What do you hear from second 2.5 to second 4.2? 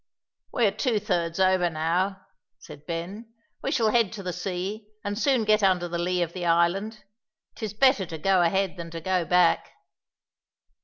said Ben; "we shall be head